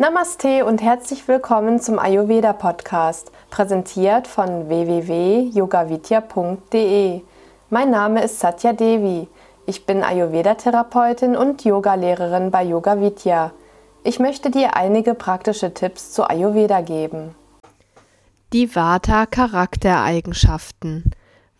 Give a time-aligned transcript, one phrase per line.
[0.00, 7.22] Namaste und herzlich willkommen zum Ayurveda Podcast, präsentiert von www.yogavidya.de.
[7.68, 9.26] Mein Name ist Satya Devi.
[9.66, 13.50] Ich bin Ayurveda-Therapeutin und Yogalehrerin bei Yoga Vidya.
[14.04, 17.34] Ich möchte dir einige praktische Tipps zu Ayurveda geben.
[18.52, 21.10] Die Vata-Charaktereigenschaften.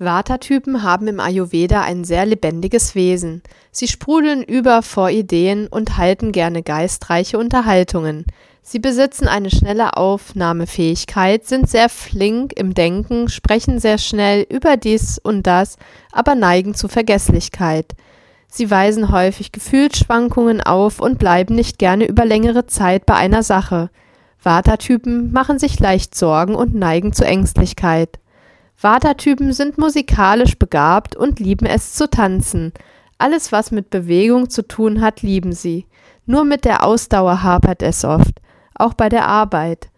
[0.00, 3.42] Vata-Typen haben im Ayurveda ein sehr lebendiges Wesen.
[3.72, 8.24] Sie sprudeln über vor Ideen und halten gerne geistreiche Unterhaltungen.
[8.62, 15.18] Sie besitzen eine schnelle Aufnahmefähigkeit, sind sehr flink im Denken, sprechen sehr schnell über dies
[15.18, 15.78] und das,
[16.12, 17.96] aber neigen zu Vergesslichkeit.
[18.46, 23.90] Sie weisen häufig Gefühlsschwankungen auf und bleiben nicht gerne über längere Zeit bei einer Sache.
[24.42, 28.20] Vata-Typen machen sich leicht Sorgen und neigen zu Ängstlichkeit.
[28.80, 32.72] Vata-Typen sind musikalisch begabt und lieben es zu tanzen.
[33.18, 35.86] Alles, was mit Bewegung zu tun hat, lieben sie.
[36.26, 38.40] Nur mit der Ausdauer hapert es oft,
[38.76, 39.88] auch bei der Arbeit.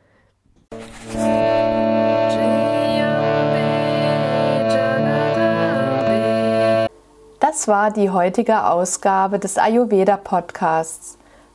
[7.39, 11.19] Das war die heutige Ausgabe des Ayurveda Podcasts.